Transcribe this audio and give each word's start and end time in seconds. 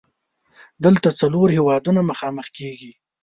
دلته 0.85 1.07
څلور 1.21 1.47
هیوادونه 1.57 2.01
مخامخ 2.11 2.47
کیږي. 2.57 2.91